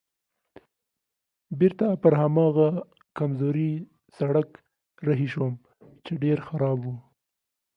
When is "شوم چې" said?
5.33-6.13